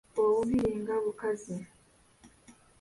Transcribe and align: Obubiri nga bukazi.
Obubiri 0.21 0.71
nga 0.81 0.95
bukazi. 1.05 1.55